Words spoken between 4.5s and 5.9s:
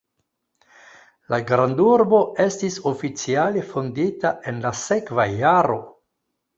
en la sekva jaro.